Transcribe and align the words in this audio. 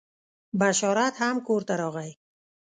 بشارت 0.59 1.15
هم 1.21 1.35
کور 1.47 1.61
ته 1.67 1.73
راغی. 1.81 2.11